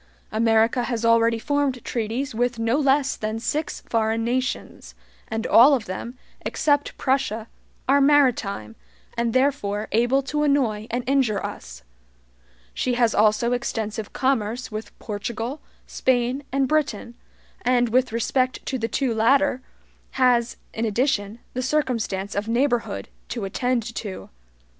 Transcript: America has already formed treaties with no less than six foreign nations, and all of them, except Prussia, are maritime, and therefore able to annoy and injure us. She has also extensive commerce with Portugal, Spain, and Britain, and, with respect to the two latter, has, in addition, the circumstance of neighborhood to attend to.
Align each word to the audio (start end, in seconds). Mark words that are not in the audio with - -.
America 0.31 0.85
has 0.85 1.05
already 1.05 1.37
formed 1.37 1.85
treaties 1.85 2.33
with 2.33 2.57
no 2.57 2.79
less 2.79 3.15
than 3.15 3.37
six 3.39 3.81
foreign 3.81 4.23
nations, 4.23 4.95
and 5.27 5.45
all 5.45 5.75
of 5.75 5.85
them, 5.85 6.17
except 6.43 6.97
Prussia, 6.97 7.47
are 7.87 8.01
maritime, 8.01 8.75
and 9.15 9.31
therefore 9.31 9.87
able 9.91 10.23
to 10.23 10.41
annoy 10.41 10.87
and 10.89 11.03
injure 11.07 11.45
us. 11.45 11.83
She 12.73 12.95
has 12.95 13.13
also 13.13 13.51
extensive 13.51 14.11
commerce 14.11 14.71
with 14.71 14.97
Portugal, 14.97 15.61
Spain, 15.85 16.41
and 16.51 16.67
Britain, 16.67 17.13
and, 17.61 17.89
with 17.89 18.11
respect 18.11 18.65
to 18.65 18.79
the 18.79 18.87
two 18.87 19.13
latter, 19.13 19.61
has, 20.13 20.57
in 20.73 20.83
addition, 20.83 21.37
the 21.53 21.61
circumstance 21.61 22.33
of 22.33 22.47
neighborhood 22.47 23.07
to 23.29 23.45
attend 23.45 23.83
to. 23.93 24.31